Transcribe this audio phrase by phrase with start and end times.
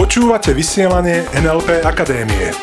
[0.00, 2.56] Počúvate vysielanie NLP Akadémie.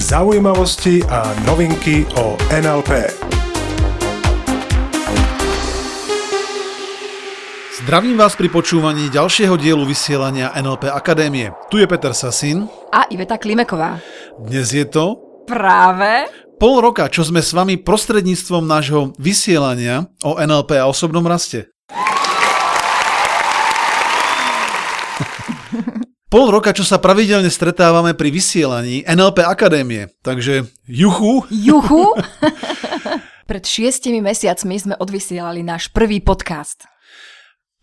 [0.00, 3.12] Zaujímavosti a novinky o NLP.
[7.84, 11.52] Zdravím vás pri počúvaní ďalšieho dielu vysielania NLP Akadémie.
[11.68, 12.64] Tu je Peter Sasin.
[12.88, 14.00] A Iveta Klimeková.
[14.40, 16.24] Dnes je to Práve
[16.58, 21.66] pol roka, čo sme s vami prostredníctvom nášho vysielania o NLP a osobnom raste.
[26.32, 30.10] Pol roka, čo sa pravidelne stretávame pri vysielaní NLP Akadémie.
[30.26, 31.46] Takže juchu.
[31.46, 32.10] juchu.
[33.50, 36.88] Pred šiestimi mesiacmi sme odvysielali náš prvý podcast.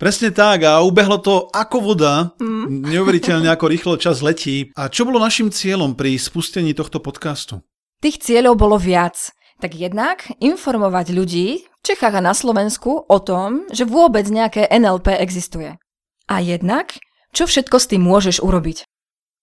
[0.02, 2.90] Presne tak a ubehlo to ako voda, mm.
[2.90, 4.74] neuveriteľne ako rýchlo čas letí.
[4.74, 7.62] A čo bolo našim cieľom pri spustení tohto podcastu?
[8.02, 9.30] Tých cieľov bolo viac.
[9.62, 15.22] Tak jednak informovať ľudí v Čechách a na Slovensku o tom, že vôbec nejaké NLP
[15.22, 15.78] existuje.
[16.26, 16.98] A jednak
[17.32, 18.90] čo všetko s tým môžeš urobiť?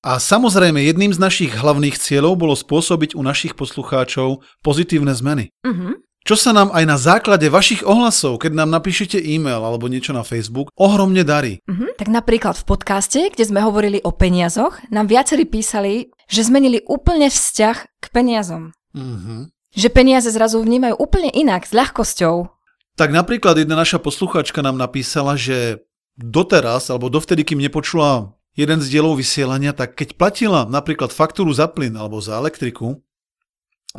[0.02, 5.50] A samozrejme, jedným z našich hlavných cieľov bolo spôsobiť u našich poslucháčov pozitívne zmeny.
[5.62, 5.98] Uh-huh.
[6.28, 10.20] Čo sa nám aj na základe vašich ohlasov, keď nám napíšete e-mail alebo niečo na
[10.20, 11.64] Facebook, ohromne darí.
[11.64, 11.88] Uh-huh.
[11.96, 17.32] Tak napríklad v podcaste, kde sme hovorili o peniazoch, nám viacerí písali, že zmenili úplne
[17.32, 18.76] vzťah k peniazom.
[18.92, 19.48] Uh-huh.
[19.72, 22.52] Že peniaze zrazu vnímajú úplne inak, s ľahkosťou.
[23.00, 25.80] Tak napríklad jedna naša posluchačka nám napísala, že
[26.20, 31.72] doteraz, alebo dovtedy, kým nepočula jeden z dielov vysielania, tak keď platila napríklad faktúru za
[31.72, 33.00] plyn alebo za elektriku,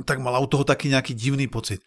[0.05, 1.81] tak mala u toho taký nejaký divný pocit.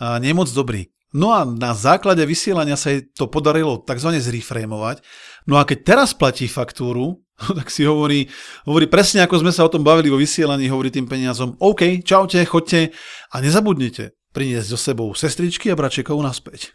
[0.00, 0.88] A nie moc dobrý.
[1.10, 4.14] No a na základe vysielania sa jej to podarilo tzv.
[4.14, 5.02] zreframovať.
[5.50, 7.26] No a keď teraz platí faktúru,
[7.58, 8.30] tak si hovorí,
[8.64, 12.38] hovorí presne ako sme sa o tom bavili vo vysielaní, hovorí tým peniazom, OK, čaute,
[12.46, 12.94] chodte
[13.32, 16.70] a nezabudnite, priniesť so sebou sestričky a bračekov naspäť.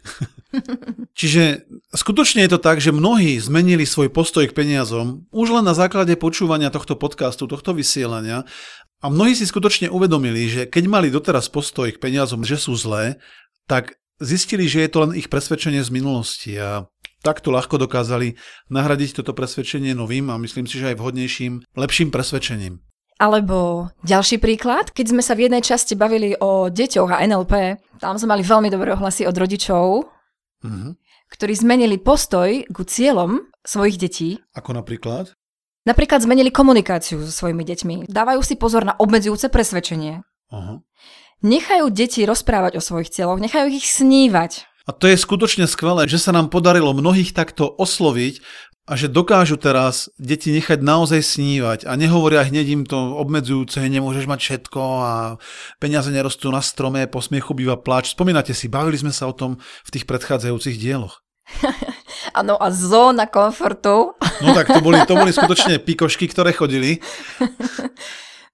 [1.18, 1.64] Čiže
[1.96, 6.12] skutočne je to tak, že mnohí zmenili svoj postoj k peniazom už len na základe
[6.20, 8.44] počúvania tohto podcastu, tohto vysielania
[9.04, 13.20] a mnohí si skutočne uvedomili, že keď mali doteraz postoj k peniazom, že sú zlé,
[13.68, 16.88] tak zistili, že je to len ich presvedčenie z minulosti a
[17.20, 18.38] takto ľahko dokázali
[18.72, 22.80] nahradiť toto presvedčenie novým a myslím si, že aj vhodnejším, lepším presvedčením.
[23.16, 28.20] Alebo ďalší príklad, keď sme sa v jednej časti bavili o deťoch a NLP, tam
[28.20, 30.04] sme mali veľmi dobré ohlasy od rodičov,
[30.60, 30.90] mm-hmm.
[31.32, 34.36] ktorí zmenili postoj ku cieľom svojich detí.
[34.52, 35.32] Ako napríklad?
[35.86, 38.10] Napríklad zmenili komunikáciu so svojimi deťmi.
[38.10, 40.26] Dávajú si pozor na obmedzujúce presvedčenie.
[40.50, 40.82] Uh-huh.
[41.46, 44.66] Nechajú deti rozprávať o svojich cieľoch, nechajú ich snívať.
[44.86, 48.42] A to je skutočne skvelé, že sa nám podarilo mnohých takto osloviť
[48.86, 54.30] a že dokážu teraz deti nechať naozaj snívať a nehovoria hneď im to obmedzujúce, nemôžeš
[54.30, 55.12] mať všetko a
[55.82, 58.14] peniaze nerastú na strome, po smiechu býva pláč.
[58.14, 61.22] Spomínate si, bavili sme sa o tom v tých predchádzajúcich dieloch.
[62.36, 64.12] Áno, a zóna komfortu.
[64.44, 67.00] No tak to boli, to boli skutočne pikošky, ktoré chodili.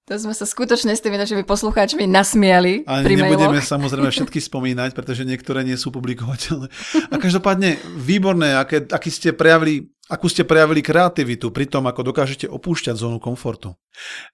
[0.03, 2.83] To sme sa skutočne s tými našimi poslucháčmi nasmiali.
[2.83, 3.71] A pri nebudeme mailoch.
[3.71, 6.67] samozrejme všetky spomínať, pretože niektoré nie sú publikovateľné.
[7.07, 12.51] A každopádne výborné, aké, aký ste prejavili, akú ste prejavili kreativitu pri tom, ako dokážete
[12.51, 13.79] opúšťať zónu komfortu.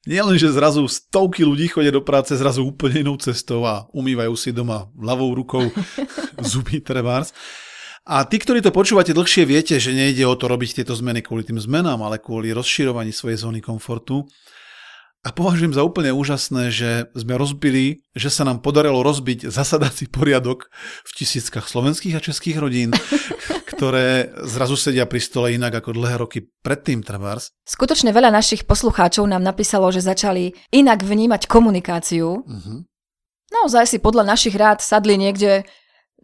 [0.09, 4.33] Nie len, že zrazu stovky ľudí chodia do práce zrazu úplne inou cestou a umývajú
[4.33, 5.69] si doma ľavou rukou
[6.49, 7.29] zuby trebárs.
[8.07, 11.43] A tí, ktorí to počúvate dlhšie, viete, že nejde o to robiť tieto zmeny kvôli
[11.43, 14.27] tým zmenám, ale kvôli rozširovaní svojej zóny komfortu.
[15.19, 20.71] A považujem za úplne úžasné, že sme rozbili, že sa nám podarilo rozbiť zasadací poriadok
[21.03, 22.95] v tisíckach slovenských a českých rodín,
[23.75, 27.51] ktoré zrazu sedia pri stole inak ako dlhé roky predtým trebárs.
[27.67, 32.39] Skutočne veľa našich poslucháčov nám napísalo, že začali inak vnímať komunikáciu.
[32.39, 32.87] Uh-huh.
[33.51, 35.67] Naozaj si podľa našich rád sadli niekde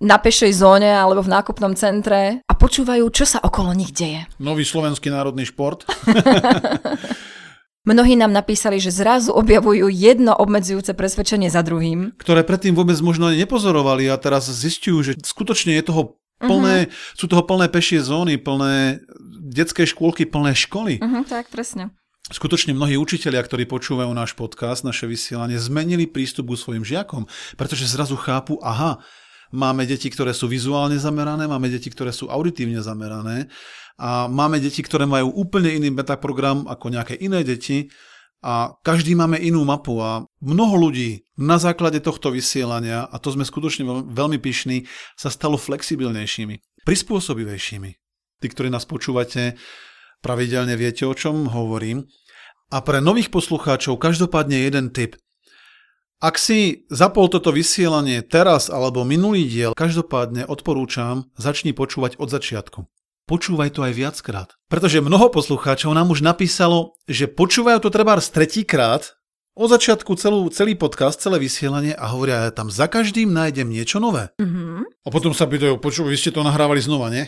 [0.01, 4.28] na pešej zóne alebo v nákupnom centre a počúvajú, čo sa okolo nich deje.
[4.41, 5.88] Nový slovenský národný šport.
[7.85, 12.17] Mnohí nám napísali, že zrazu objavujú jedno obmedzujúce presvedčenie za druhým.
[12.17, 17.14] Ktoré predtým vôbec možno nepozorovali a teraz zistujú, že skutočne je toho plné, uh-huh.
[17.14, 19.05] sú toho plné pešie zóny, plné
[19.37, 20.97] detské škôlky, plné školy.
[20.97, 21.93] Uh-huh, tak, presne.
[22.25, 27.85] Skutočne mnohí učitelia, ktorí počúvajú náš podcast, naše vysielanie, zmenili prístup ku svojim žiakom, pretože
[27.85, 28.97] zrazu chápu, aha,
[29.53, 33.52] máme deti, ktoré sú vizuálne zamerané, máme deti, ktoré sú auditívne zamerané
[34.00, 37.88] a máme deti, ktoré majú úplne iný metaprogram ako nejaké iné deti
[38.46, 43.42] a každý máme inú mapu a mnoho ľudí na základe tohto vysielania, a to sme
[43.42, 44.86] skutočne veľmi pyšní,
[45.18, 47.92] sa stalo flexibilnejšími, prispôsobivejšími.
[48.44, 49.58] Tí, ktorí nás počúvate,
[50.22, 52.06] pravidelne viete, o čom hovorím.
[52.70, 55.18] A pre nových poslucháčov každopádne jeden tip.
[56.23, 62.88] Ak si zapol toto vysielanie teraz alebo minulý diel, každopádne odporúčam, začni počúvať od začiatku.
[63.28, 64.50] Počúvaj to aj viackrát.
[64.72, 69.17] Pretože mnoho poslucháčov nám už napísalo, že počúvajú to treba z tretíkrát,
[69.56, 74.03] od začiatku celú, celý podcast, celé vysielanie a hovoria, ja tam za každým nájdem niečo
[74.03, 74.32] nové.
[74.35, 74.84] Mm-hmm.
[75.03, 77.23] A potom sa pýtajú, počúvaj, vy ste to nahrávali znova, nie?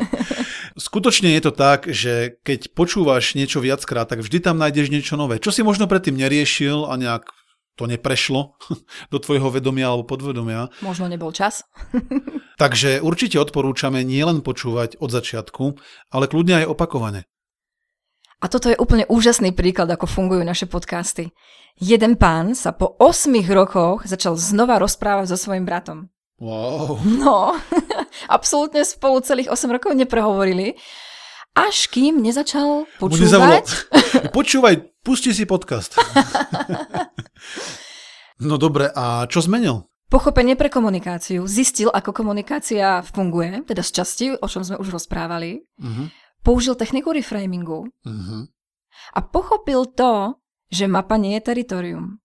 [0.74, 5.38] Skutočne je to tak, že keď počúvaš niečo viackrát, tak vždy tam nájdeš niečo nové.
[5.38, 7.30] Čo si možno predtým neriešil a nejak
[7.74, 8.58] to neprešlo
[9.12, 10.70] do tvojho vedomia alebo podvedomia.
[10.82, 11.66] Možno nebol čas.
[12.62, 15.64] Takže určite odporúčame nielen počúvať od začiatku,
[16.14, 17.20] ale kľudne aj opakovane.
[18.42, 21.32] A toto je úplne úžasný príklad, ako fungujú naše podcasty.
[21.80, 26.12] Jeden pán sa po 8 rokoch začal znova rozprávať so svojím bratom.
[26.38, 27.00] Wow.
[27.02, 27.56] No,
[28.36, 30.76] absolútne spolu celých 8 rokov neprehovorili.
[31.54, 33.64] Až kým nezačal počúvať.
[34.34, 36.00] Počúvaj, pusti si podcast.
[38.48, 39.84] no dobre, a čo zmenil?
[40.08, 41.44] Pochopenie pre komunikáciu.
[41.44, 45.60] Zistil, ako komunikácia funguje, teda z časti, o čom sme už rozprávali.
[45.76, 46.08] Uh-huh.
[46.40, 47.88] Použil techniku reframingu.
[47.88, 48.48] Uh-huh.
[49.12, 50.40] A pochopil to,
[50.72, 52.24] že mapa nie je teritorium.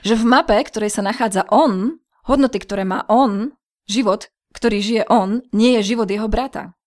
[0.00, 3.52] Že v mape, ktorej sa nachádza on, hodnoty, ktoré má on,
[3.84, 6.78] život, ktorý žije on, nie je život jeho brata.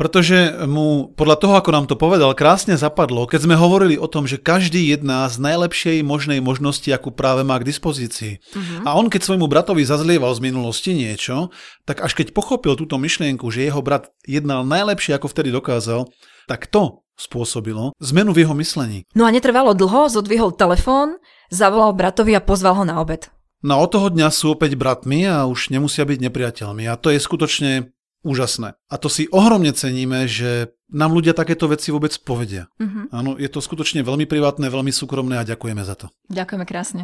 [0.00, 4.24] Pretože mu podľa toho, ako nám to povedal, krásne zapadlo, keď sme hovorili o tom,
[4.24, 8.40] že každý jedná z najlepšej možnej možnosti, akú práve má k dispozícii.
[8.40, 8.88] Uh-huh.
[8.88, 11.52] A on, keď svojmu bratovi zazlieval z minulosti niečo,
[11.84, 16.08] tak až keď pochopil túto myšlienku, že jeho brat jednal najlepšie, ako vtedy dokázal,
[16.48, 19.04] tak to spôsobilo zmenu v jeho myslení.
[19.12, 21.20] No a netrvalo dlho, zodvihol telefón,
[21.52, 23.28] zavolal bratovi a pozval ho na obed.
[23.60, 26.88] No od toho dňa sú opäť bratmi a už nemusia byť nepriateľmi.
[26.88, 28.76] A to je skutočne úžasné.
[28.88, 32.68] A to si ohromne ceníme, že nám ľudia takéto veci vôbec povedia.
[32.76, 33.04] Mm-hmm.
[33.14, 36.06] Áno, je to skutočne veľmi privátne, veľmi súkromné a ďakujeme za to.
[36.28, 37.02] Ďakujeme krásne.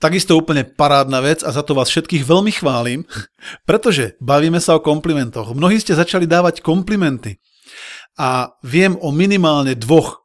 [0.00, 3.04] Takisto úplne parádna vec a za to vás všetkých veľmi chválim,
[3.68, 5.52] pretože bavíme sa o komplimentoch.
[5.52, 7.38] Mnohí ste začali dávať komplimenty
[8.16, 10.24] a viem o minimálne dvoch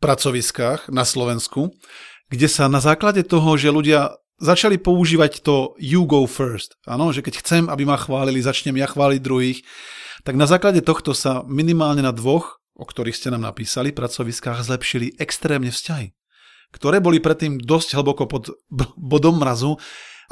[0.00, 1.68] pracoviskách na Slovensku,
[2.32, 6.80] kde sa na základe toho, že ľudia začali používať to you go first.
[6.88, 9.60] Áno, že keď chcem, aby ma chválili, začnem ja chváliť druhých.
[10.24, 15.20] Tak na základe tohto sa minimálne na dvoch, o ktorých ste nám napísali, pracoviskách zlepšili
[15.20, 16.16] extrémne vzťahy,
[16.72, 18.56] ktoré boli predtým dosť hlboko pod
[18.96, 19.76] bodom mrazu.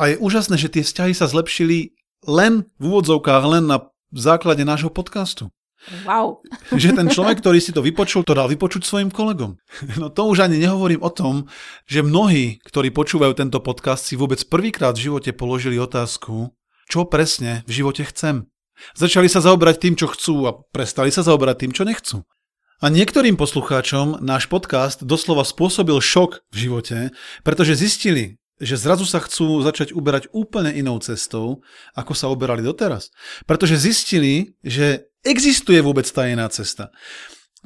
[0.00, 1.92] A je úžasné, že tie vzťahy sa zlepšili
[2.24, 3.78] len v úvodzovkách, len na
[4.10, 5.52] základe nášho podcastu.
[6.04, 6.42] Wow.
[6.74, 9.56] Že ten človek, ktorý si to vypočul, to dal vypočuť svojim kolegom.
[9.96, 11.46] No to už ani nehovorím o tom,
[11.86, 16.52] že mnohí, ktorí počúvajú tento podcast, si vôbec prvýkrát v živote položili otázku,
[16.90, 18.50] čo presne v živote chcem.
[18.94, 22.22] Začali sa zaobrať tým, čo chcú a prestali sa zaobrať tým, čo nechcú.
[22.78, 26.98] A niektorým poslucháčom náš podcast doslova spôsobil šok v živote,
[27.42, 31.62] pretože zistili, že zrazu sa chcú začať uberať úplne inou cestou,
[31.98, 33.10] ako sa uberali doteraz.
[33.50, 36.88] Pretože zistili, že existuje vôbec tá iná cesta.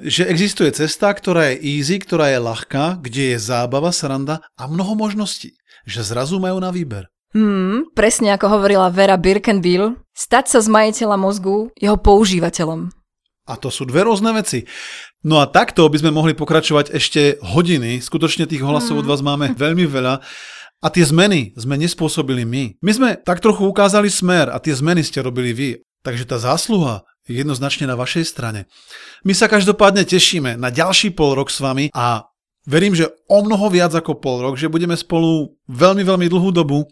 [0.01, 4.97] Že existuje cesta, ktorá je easy, ktorá je ľahká, kde je zábava, sranda a mnoho
[4.99, 5.55] možností.
[5.87, 7.13] Že zrazu majú na výber.
[7.33, 12.93] Hmm, presne ako hovorila Vera Birkenbill, stať sa z majiteľa mozgu jeho používateľom.
[13.49, 14.69] A to sú dve rôzne veci.
[15.25, 17.99] No a takto by sme mohli pokračovať ešte hodiny.
[17.99, 19.13] Skutočne tých hlasov od hmm.
[19.13, 20.21] vás máme veľmi veľa.
[20.83, 22.83] A tie zmeny sme nespôsobili my.
[22.83, 25.71] My sme tak trochu ukázali smer a tie zmeny ste robili vy.
[26.03, 28.67] Takže tá zásluha jednoznačne na vašej strane.
[29.23, 32.27] My sa každopádne tešíme na ďalší pol rok s vami a
[32.67, 36.87] verím, že o mnoho viac ako pol rok, že budeme spolu veľmi, veľmi dlhú dobu.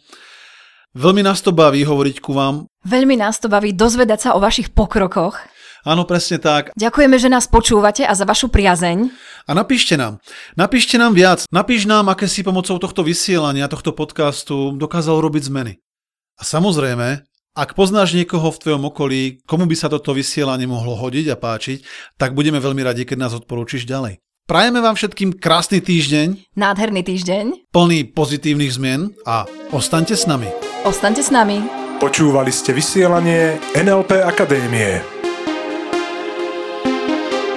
[0.91, 2.67] Veľmi nás to baví hovoriť ku vám.
[2.83, 5.39] Veľmi nás to baví dozvedať sa o vašich pokrokoch.
[5.87, 6.77] Áno, presne tak.
[6.77, 9.09] Ďakujeme, že nás počúvate a za vašu priazeň.
[9.49, 10.21] A napíšte nám.
[10.53, 11.49] Napíšte nám viac.
[11.49, 15.81] Napíš nám, aké si pomocou tohto vysielania, tohto podcastu dokázal robiť zmeny.
[16.37, 17.25] A samozrejme,
[17.61, 21.85] ak poznáš niekoho v tvojom okolí, komu by sa toto vysielanie mohlo hodiť a páčiť,
[22.17, 24.17] tak budeme veľmi radi, keď nás odporúčiš ďalej.
[24.49, 26.57] Prajeme vám všetkým krásny týždeň.
[26.57, 27.69] Nádherný týždeň.
[27.71, 30.49] Plný pozitívnych zmien a ostaňte s nami.
[30.88, 31.61] Ostaňte s nami.
[32.00, 35.05] Počúvali ste vysielanie NLP Akadémie.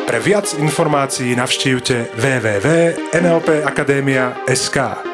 [0.04, 5.13] Pre viac informácií navštívte www.nlpakademia.sk.